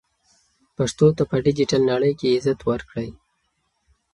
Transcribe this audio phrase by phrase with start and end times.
[0.75, 3.09] پښتو ته په ډیجیټل نړۍ کې عزت ورکړئ.